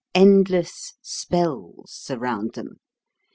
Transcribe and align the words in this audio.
Endless 0.15 0.95
spells 1.03 1.91
surround 1.93 2.53
them. 2.53 2.79